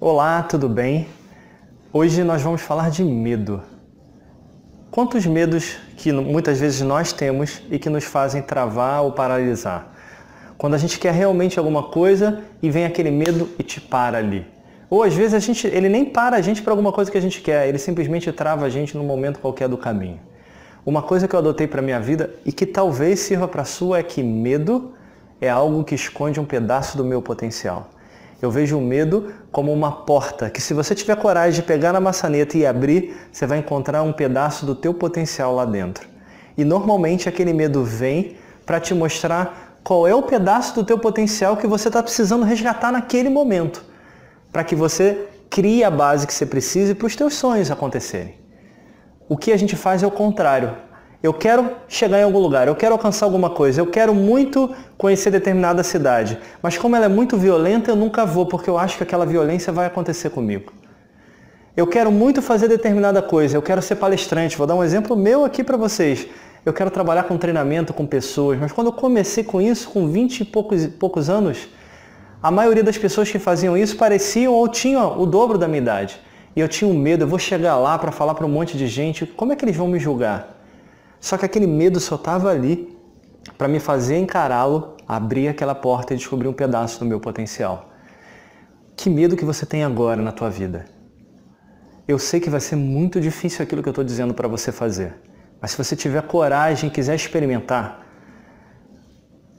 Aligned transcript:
Olá, 0.00 0.44
tudo 0.44 0.68
bem? 0.68 1.08
Hoje 1.92 2.22
nós 2.22 2.40
vamos 2.40 2.60
falar 2.60 2.88
de 2.88 3.02
medo. 3.02 3.60
Quantos 4.92 5.26
medos 5.26 5.76
que 5.96 6.12
muitas 6.12 6.60
vezes 6.60 6.82
nós 6.82 7.12
temos 7.12 7.60
e 7.68 7.80
que 7.80 7.90
nos 7.90 8.04
fazem 8.04 8.40
travar 8.40 9.02
ou 9.02 9.10
paralisar? 9.10 9.92
Quando 10.56 10.74
a 10.74 10.78
gente 10.78 11.00
quer 11.00 11.12
realmente 11.12 11.58
alguma 11.58 11.82
coisa 11.82 12.44
e 12.62 12.70
vem 12.70 12.84
aquele 12.84 13.10
medo 13.10 13.48
e 13.58 13.64
te 13.64 13.80
para 13.80 14.18
ali. 14.18 14.46
Ou 14.88 15.02
às 15.02 15.14
vezes 15.14 15.34
a 15.34 15.40
gente, 15.40 15.66
ele 15.66 15.88
nem 15.88 16.04
para 16.04 16.36
a 16.36 16.40
gente 16.40 16.62
para 16.62 16.72
alguma 16.72 16.92
coisa 16.92 17.10
que 17.10 17.18
a 17.18 17.20
gente 17.20 17.40
quer, 17.40 17.68
ele 17.68 17.78
simplesmente 17.78 18.30
trava 18.30 18.66
a 18.66 18.68
gente 18.68 18.96
num 18.96 19.04
momento 19.04 19.40
qualquer 19.40 19.68
do 19.68 19.76
caminho. 19.76 20.20
Uma 20.86 21.02
coisa 21.02 21.26
que 21.26 21.34
eu 21.34 21.40
adotei 21.40 21.66
para 21.66 21.82
minha 21.82 21.98
vida 21.98 22.32
e 22.46 22.52
que 22.52 22.66
talvez 22.66 23.18
sirva 23.18 23.48
para 23.48 23.62
a 23.62 23.64
sua 23.64 23.98
é 23.98 24.04
que 24.04 24.22
medo 24.22 24.92
é 25.40 25.48
algo 25.48 25.82
que 25.82 25.96
esconde 25.96 26.38
um 26.38 26.44
pedaço 26.44 26.96
do 26.96 27.04
meu 27.04 27.20
potencial. 27.20 27.90
Eu 28.40 28.50
vejo 28.50 28.78
o 28.78 28.80
medo 28.80 29.32
como 29.50 29.72
uma 29.72 29.90
porta 29.90 30.48
que 30.48 30.60
se 30.60 30.72
você 30.72 30.94
tiver 30.94 31.16
coragem 31.16 31.60
de 31.60 31.66
pegar 31.66 31.92
na 31.92 32.00
maçaneta 32.00 32.56
e 32.56 32.64
abrir, 32.64 33.16
você 33.32 33.46
vai 33.46 33.58
encontrar 33.58 34.02
um 34.02 34.12
pedaço 34.12 34.64
do 34.64 34.74
teu 34.74 34.94
potencial 34.94 35.54
lá 35.54 35.64
dentro. 35.64 36.08
E 36.56 36.64
normalmente 36.64 37.28
aquele 37.28 37.52
medo 37.52 37.82
vem 37.82 38.36
para 38.64 38.78
te 38.78 38.94
mostrar 38.94 39.78
qual 39.82 40.06
é 40.06 40.14
o 40.14 40.22
pedaço 40.22 40.74
do 40.74 40.84
teu 40.84 40.98
potencial 40.98 41.56
que 41.56 41.66
você 41.66 41.88
está 41.88 42.02
precisando 42.02 42.44
resgatar 42.44 42.92
naquele 42.92 43.28
momento, 43.28 43.84
para 44.52 44.62
que 44.62 44.74
você 44.74 45.26
crie 45.50 45.82
a 45.82 45.90
base 45.90 46.26
que 46.26 46.34
você 46.34 46.46
precise 46.46 46.94
para 46.94 47.06
os 47.06 47.16
teus 47.16 47.34
sonhos 47.34 47.70
acontecerem. 47.70 48.34
O 49.28 49.36
que 49.36 49.50
a 49.52 49.56
gente 49.56 49.74
faz 49.76 50.02
é 50.02 50.06
o 50.06 50.10
contrário. 50.10 50.87
Eu 51.20 51.34
quero 51.34 51.72
chegar 51.88 52.20
em 52.20 52.22
algum 52.22 52.38
lugar, 52.38 52.68
eu 52.68 52.76
quero 52.76 52.92
alcançar 52.92 53.26
alguma 53.26 53.50
coisa, 53.50 53.80
eu 53.80 53.86
quero 53.86 54.14
muito 54.14 54.72
conhecer 54.96 55.32
determinada 55.32 55.82
cidade, 55.82 56.38
mas 56.62 56.78
como 56.78 56.94
ela 56.94 57.06
é 57.06 57.08
muito 57.08 57.36
violenta, 57.36 57.90
eu 57.90 57.96
nunca 57.96 58.24
vou, 58.24 58.46
porque 58.46 58.70
eu 58.70 58.78
acho 58.78 58.96
que 58.96 59.02
aquela 59.02 59.26
violência 59.26 59.72
vai 59.72 59.86
acontecer 59.86 60.30
comigo. 60.30 60.72
Eu 61.76 61.88
quero 61.88 62.12
muito 62.12 62.40
fazer 62.40 62.68
determinada 62.68 63.20
coisa, 63.20 63.56
eu 63.56 63.62
quero 63.62 63.82
ser 63.82 63.96
palestrante, 63.96 64.56
vou 64.56 64.64
dar 64.64 64.76
um 64.76 64.84
exemplo 64.84 65.16
meu 65.16 65.44
aqui 65.44 65.64
para 65.64 65.76
vocês. 65.76 66.28
Eu 66.64 66.72
quero 66.72 66.90
trabalhar 66.90 67.24
com 67.24 67.36
treinamento 67.36 67.92
com 67.92 68.06
pessoas, 68.06 68.56
mas 68.56 68.70
quando 68.70 68.88
eu 68.88 68.92
comecei 68.92 69.42
com 69.42 69.60
isso, 69.60 69.88
com 69.90 70.06
20 70.06 70.40
e 70.40 70.44
poucos, 70.44 70.86
poucos 70.86 71.28
anos, 71.28 71.68
a 72.40 72.50
maioria 72.52 72.84
das 72.84 72.96
pessoas 72.96 73.28
que 73.28 73.40
faziam 73.40 73.76
isso 73.76 73.96
pareciam 73.96 74.52
ou 74.52 74.68
tinham 74.68 75.20
o 75.20 75.26
dobro 75.26 75.58
da 75.58 75.66
minha 75.66 75.80
idade. 75.80 76.20
E 76.54 76.60
eu 76.60 76.68
tinha 76.68 76.88
um 76.88 76.96
medo, 76.96 77.24
eu 77.24 77.28
vou 77.28 77.40
chegar 77.40 77.76
lá 77.76 77.98
para 77.98 78.12
falar 78.12 78.34
para 78.34 78.46
um 78.46 78.48
monte 78.48 78.76
de 78.76 78.86
gente, 78.86 79.26
como 79.26 79.52
é 79.52 79.56
que 79.56 79.64
eles 79.64 79.76
vão 79.76 79.88
me 79.88 79.98
julgar? 79.98 80.57
Só 81.20 81.36
que 81.36 81.44
aquele 81.44 81.66
medo 81.66 81.98
só 82.00 82.14
estava 82.14 82.50
ali 82.50 82.96
para 83.56 83.68
me 83.68 83.80
fazer 83.80 84.18
encará-lo, 84.18 84.96
abrir 85.06 85.48
aquela 85.48 85.74
porta 85.74 86.14
e 86.14 86.16
descobrir 86.16 86.48
um 86.48 86.52
pedaço 86.52 87.00
do 87.00 87.06
meu 87.06 87.20
potencial. 87.20 87.90
Que 88.96 89.08
medo 89.08 89.36
que 89.36 89.44
você 89.44 89.64
tem 89.64 89.84
agora 89.84 90.20
na 90.20 90.32
tua 90.32 90.50
vida? 90.50 90.86
Eu 92.06 92.18
sei 92.18 92.40
que 92.40 92.50
vai 92.50 92.60
ser 92.60 92.76
muito 92.76 93.20
difícil 93.20 93.62
aquilo 93.62 93.82
que 93.82 93.88
eu 93.88 93.92
estou 93.92 94.04
dizendo 94.04 94.32
para 94.32 94.48
você 94.48 94.72
fazer. 94.72 95.14
Mas 95.60 95.72
se 95.72 95.78
você 95.78 95.94
tiver 95.94 96.22
coragem 96.22 96.88
e 96.88 96.92
quiser 96.92 97.14
experimentar, 97.14 98.06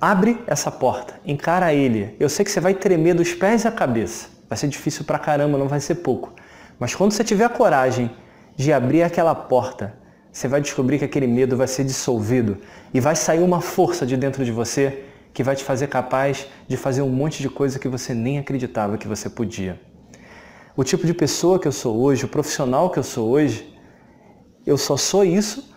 abre 0.00 0.42
essa 0.46 0.70
porta, 0.70 1.20
encara 1.26 1.74
ele. 1.74 2.16
Eu 2.18 2.28
sei 2.28 2.44
que 2.44 2.50
você 2.50 2.60
vai 2.60 2.74
tremer 2.74 3.14
dos 3.14 3.34
pés 3.34 3.66
à 3.66 3.72
cabeça. 3.72 4.28
Vai 4.48 4.56
ser 4.56 4.68
difícil 4.68 5.04
pra 5.04 5.18
caramba, 5.18 5.58
não 5.58 5.68
vai 5.68 5.80
ser 5.80 5.96
pouco. 5.96 6.32
Mas 6.78 6.94
quando 6.94 7.12
você 7.12 7.22
tiver 7.22 7.48
coragem 7.50 8.10
de 8.56 8.72
abrir 8.72 9.02
aquela 9.02 9.34
porta, 9.34 9.98
você 10.38 10.46
vai 10.46 10.60
descobrir 10.60 11.00
que 11.00 11.04
aquele 11.04 11.26
medo 11.26 11.56
vai 11.56 11.66
ser 11.66 11.82
dissolvido 11.82 12.58
e 12.94 13.00
vai 13.00 13.16
sair 13.16 13.42
uma 13.42 13.60
força 13.60 14.06
de 14.06 14.16
dentro 14.16 14.44
de 14.44 14.52
você 14.52 15.02
que 15.34 15.42
vai 15.42 15.56
te 15.56 15.64
fazer 15.64 15.88
capaz 15.88 16.46
de 16.68 16.76
fazer 16.76 17.02
um 17.02 17.08
monte 17.08 17.42
de 17.42 17.48
coisa 17.48 17.76
que 17.76 17.88
você 17.88 18.14
nem 18.14 18.38
acreditava 18.38 18.96
que 18.96 19.08
você 19.08 19.28
podia. 19.28 19.80
O 20.76 20.84
tipo 20.84 21.04
de 21.04 21.12
pessoa 21.12 21.58
que 21.58 21.66
eu 21.66 21.72
sou 21.72 22.00
hoje, 22.00 22.24
o 22.24 22.28
profissional 22.28 22.88
que 22.88 23.00
eu 23.00 23.02
sou 23.02 23.28
hoje, 23.28 23.76
eu 24.64 24.78
só 24.78 24.96
sou 24.96 25.24
isso 25.24 25.74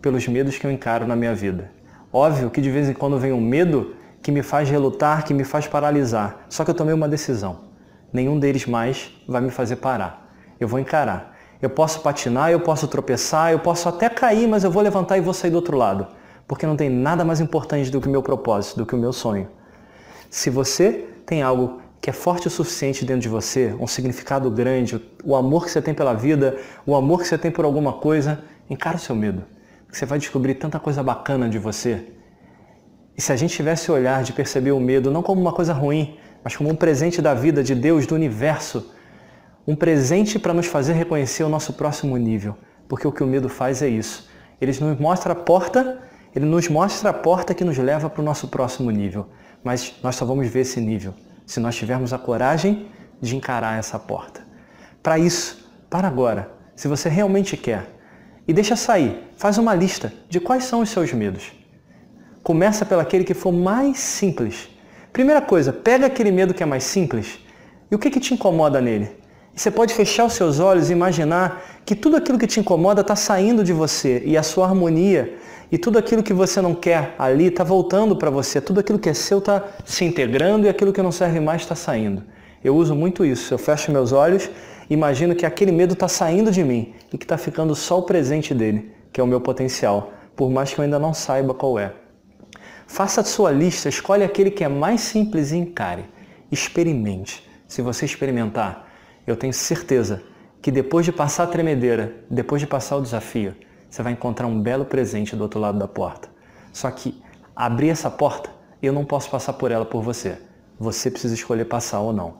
pelos 0.00 0.26
medos 0.26 0.56
que 0.56 0.66
eu 0.66 0.72
encaro 0.72 1.06
na 1.06 1.14
minha 1.14 1.34
vida. 1.34 1.70
Óbvio 2.10 2.48
que 2.48 2.62
de 2.62 2.70
vez 2.70 2.88
em 2.88 2.94
quando 2.94 3.18
vem 3.18 3.34
um 3.34 3.42
medo 3.42 3.94
que 4.22 4.32
me 4.32 4.42
faz 4.42 4.70
relutar, 4.70 5.22
que 5.26 5.34
me 5.34 5.44
faz 5.44 5.66
paralisar. 5.66 6.46
Só 6.48 6.64
que 6.64 6.70
eu 6.70 6.74
tomei 6.74 6.94
uma 6.94 7.10
decisão. 7.10 7.66
Nenhum 8.10 8.38
deles 8.38 8.64
mais 8.64 9.10
vai 9.28 9.42
me 9.42 9.50
fazer 9.50 9.76
parar. 9.76 10.32
Eu 10.58 10.66
vou 10.66 10.80
encarar. 10.80 11.37
Eu 11.60 11.70
posso 11.70 12.00
patinar, 12.00 12.50
eu 12.50 12.60
posso 12.60 12.86
tropeçar, 12.86 13.52
eu 13.52 13.58
posso 13.58 13.88
até 13.88 14.08
cair, 14.08 14.46
mas 14.46 14.62
eu 14.62 14.70
vou 14.70 14.82
levantar 14.82 15.18
e 15.18 15.20
vou 15.20 15.34
sair 15.34 15.50
do 15.50 15.56
outro 15.56 15.76
lado. 15.76 16.06
Porque 16.46 16.66
não 16.66 16.76
tem 16.76 16.88
nada 16.88 17.24
mais 17.24 17.40
importante 17.40 17.90
do 17.90 18.00
que 18.00 18.06
o 18.06 18.10
meu 18.10 18.22
propósito, 18.22 18.78
do 18.78 18.86
que 18.86 18.94
o 18.94 18.98
meu 18.98 19.12
sonho. 19.12 19.48
Se 20.30 20.50
você 20.50 21.06
tem 21.26 21.42
algo 21.42 21.80
que 22.00 22.10
é 22.10 22.12
forte 22.12 22.46
o 22.46 22.50
suficiente 22.50 23.04
dentro 23.04 23.22
de 23.22 23.28
você, 23.28 23.74
um 23.80 23.86
significado 23.86 24.50
grande, 24.50 25.04
o 25.24 25.34
amor 25.34 25.64
que 25.64 25.70
você 25.70 25.82
tem 25.82 25.92
pela 25.92 26.14
vida, 26.14 26.56
o 26.86 26.94
amor 26.94 27.20
que 27.20 27.28
você 27.28 27.36
tem 27.36 27.50
por 27.50 27.64
alguma 27.64 27.94
coisa, 27.94 28.44
encara 28.70 28.96
o 28.96 29.00
seu 29.00 29.16
medo. 29.16 29.42
Você 29.90 30.06
vai 30.06 30.18
descobrir 30.18 30.54
tanta 30.54 30.78
coisa 30.78 31.02
bacana 31.02 31.48
de 31.48 31.58
você. 31.58 32.04
E 33.16 33.20
se 33.20 33.32
a 33.32 33.36
gente 33.36 33.54
tivesse 33.54 33.90
o 33.90 33.94
olhar 33.94 34.22
de 34.22 34.32
perceber 34.32 34.70
o 34.70 34.78
medo 34.78 35.10
não 35.10 35.22
como 35.22 35.40
uma 35.40 35.52
coisa 35.52 35.72
ruim, 35.72 36.16
mas 36.44 36.56
como 36.56 36.70
um 36.70 36.74
presente 36.76 37.20
da 37.20 37.34
vida, 37.34 37.64
de 37.64 37.74
Deus, 37.74 38.06
do 38.06 38.14
universo, 38.14 38.92
um 39.68 39.76
presente 39.76 40.38
para 40.38 40.54
nos 40.54 40.64
fazer 40.64 40.94
reconhecer 40.94 41.44
o 41.44 41.48
nosso 41.50 41.74
próximo 41.74 42.16
nível, 42.16 42.56
porque 42.88 43.06
o 43.06 43.12
que 43.12 43.22
o 43.22 43.26
medo 43.26 43.50
faz 43.50 43.82
é 43.82 43.86
isso. 43.86 44.26
Ele 44.58 44.72
nos 44.80 44.98
mostra 44.98 45.34
a 45.34 45.36
porta, 45.36 46.00
ele 46.34 46.46
nos 46.46 46.70
mostra 46.70 47.10
a 47.10 47.12
porta 47.12 47.52
que 47.52 47.62
nos 47.62 47.76
leva 47.76 48.08
para 48.08 48.22
o 48.22 48.24
nosso 48.24 48.48
próximo 48.48 48.90
nível, 48.90 49.26
mas 49.62 49.94
nós 50.02 50.16
só 50.16 50.24
vamos 50.24 50.48
ver 50.48 50.60
esse 50.60 50.80
nível 50.80 51.12
se 51.44 51.60
nós 51.60 51.76
tivermos 51.76 52.14
a 52.14 52.18
coragem 52.18 52.88
de 53.20 53.36
encarar 53.36 53.78
essa 53.78 53.98
porta. 53.98 54.40
Para 55.02 55.18
isso, 55.18 55.70
para 55.90 56.08
agora, 56.08 56.50
se 56.74 56.88
você 56.88 57.10
realmente 57.10 57.54
quer, 57.54 57.94
e 58.46 58.54
deixa 58.54 58.74
sair, 58.74 59.22
faz 59.36 59.58
uma 59.58 59.74
lista 59.74 60.10
de 60.30 60.40
quais 60.40 60.64
são 60.64 60.80
os 60.80 60.88
seus 60.88 61.12
medos. 61.12 61.52
Começa 62.42 62.86
pelo 62.86 63.02
aquele 63.02 63.22
que 63.22 63.34
for 63.34 63.52
mais 63.52 63.98
simples. 63.98 64.70
Primeira 65.12 65.42
coisa, 65.42 65.74
pega 65.74 66.06
aquele 66.06 66.32
medo 66.32 66.54
que 66.54 66.62
é 66.62 66.66
mais 66.66 66.84
simples 66.84 67.38
e 67.90 67.94
o 67.94 67.98
que, 67.98 68.08
que 68.08 68.18
te 68.18 68.32
incomoda 68.32 68.80
nele? 68.80 69.17
Você 69.58 69.72
pode 69.72 69.92
fechar 69.92 70.24
os 70.24 70.34
seus 70.34 70.60
olhos 70.60 70.88
e 70.88 70.92
imaginar 70.92 71.82
que 71.84 71.96
tudo 71.96 72.14
aquilo 72.14 72.38
que 72.38 72.46
te 72.46 72.60
incomoda 72.60 73.00
está 73.00 73.16
saindo 73.16 73.64
de 73.64 73.72
você 73.72 74.22
e 74.24 74.36
a 74.36 74.42
sua 74.44 74.66
harmonia 74.66 75.36
e 75.72 75.76
tudo 75.76 75.98
aquilo 75.98 76.22
que 76.22 76.32
você 76.32 76.60
não 76.60 76.76
quer 76.76 77.16
ali 77.18 77.46
está 77.46 77.64
voltando 77.64 78.14
para 78.14 78.30
você. 78.30 78.60
Tudo 78.60 78.78
aquilo 78.78 79.00
que 79.00 79.08
é 79.08 79.14
seu 79.14 79.38
está 79.38 79.64
se 79.84 80.04
integrando 80.04 80.64
e 80.64 80.68
aquilo 80.68 80.92
que 80.92 81.02
não 81.02 81.10
serve 81.10 81.40
mais 81.40 81.62
está 81.62 81.74
saindo. 81.74 82.22
Eu 82.62 82.76
uso 82.76 82.94
muito 82.94 83.24
isso. 83.24 83.52
Eu 83.52 83.58
fecho 83.58 83.90
meus 83.90 84.12
olhos, 84.12 84.48
imagino 84.88 85.34
que 85.34 85.44
aquele 85.44 85.72
medo 85.72 85.94
está 85.94 86.06
saindo 86.06 86.52
de 86.52 86.62
mim 86.62 86.94
e 87.12 87.18
que 87.18 87.24
está 87.24 87.36
ficando 87.36 87.74
só 87.74 87.98
o 87.98 88.02
presente 88.02 88.54
dele, 88.54 88.92
que 89.12 89.20
é 89.20 89.24
o 89.24 89.26
meu 89.26 89.40
potencial, 89.40 90.12
por 90.36 90.48
mais 90.48 90.72
que 90.72 90.78
eu 90.78 90.84
ainda 90.84 91.00
não 91.00 91.12
saiba 91.12 91.52
qual 91.52 91.80
é. 91.80 91.94
Faça 92.86 93.22
a 93.22 93.24
sua 93.24 93.50
lista, 93.50 93.88
escolhe 93.88 94.22
aquele 94.22 94.52
que 94.52 94.62
é 94.62 94.68
mais 94.68 95.00
simples 95.00 95.50
e 95.50 95.56
encare. 95.56 96.04
Experimente. 96.48 97.42
Se 97.66 97.82
você 97.82 98.04
experimentar, 98.04 98.87
eu 99.30 99.36
tenho 99.36 99.52
certeza 99.52 100.22
que 100.60 100.70
depois 100.70 101.04
de 101.04 101.12
passar 101.12 101.44
a 101.44 101.46
tremedeira, 101.46 102.14
depois 102.30 102.60
de 102.60 102.66
passar 102.66 102.96
o 102.96 103.02
desafio, 103.02 103.54
você 103.88 104.02
vai 104.02 104.12
encontrar 104.12 104.46
um 104.46 104.60
belo 104.60 104.84
presente 104.84 105.36
do 105.36 105.42
outro 105.42 105.60
lado 105.60 105.78
da 105.78 105.88
porta. 105.88 106.28
Só 106.72 106.90
que 106.90 107.22
abrir 107.54 107.90
essa 107.90 108.10
porta, 108.10 108.50
eu 108.82 108.92
não 108.92 109.04
posso 109.04 109.30
passar 109.30 109.52
por 109.54 109.70
ela 109.70 109.84
por 109.84 110.02
você. 110.02 110.38
Você 110.78 111.10
precisa 111.10 111.34
escolher 111.34 111.64
passar 111.64 112.00
ou 112.00 112.12
não. 112.12 112.38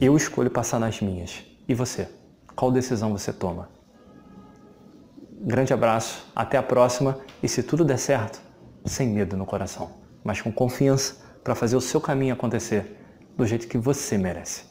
Eu 0.00 0.16
escolho 0.16 0.50
passar 0.50 0.78
nas 0.78 1.00
minhas. 1.00 1.44
E 1.68 1.74
você? 1.74 2.08
Qual 2.54 2.70
decisão 2.70 3.12
você 3.12 3.32
toma? 3.32 3.68
Grande 5.42 5.72
abraço, 5.72 6.26
até 6.36 6.58
a 6.58 6.62
próxima 6.62 7.18
e 7.42 7.48
se 7.48 7.62
tudo 7.62 7.84
der 7.84 7.98
certo, 7.98 8.40
sem 8.84 9.08
medo 9.08 9.36
no 9.36 9.46
coração, 9.46 9.92
mas 10.22 10.42
com 10.42 10.52
confiança 10.52 11.16
para 11.42 11.54
fazer 11.54 11.76
o 11.76 11.80
seu 11.80 12.00
caminho 12.00 12.34
acontecer 12.34 12.96
do 13.36 13.46
jeito 13.46 13.66
que 13.66 13.78
você 13.78 14.18
merece. 14.18 14.64